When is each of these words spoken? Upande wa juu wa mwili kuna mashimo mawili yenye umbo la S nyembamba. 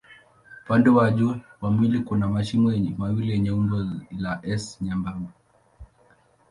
Upande 0.65 0.89
wa 0.89 1.11
juu 1.11 1.35
wa 1.61 1.71
mwili 1.71 1.99
kuna 1.99 2.27
mashimo 2.27 2.71
mawili 2.97 3.31
yenye 3.31 3.51
umbo 3.51 3.77
la 4.19 4.39
S 4.43 4.77
nyembamba. 4.81 5.31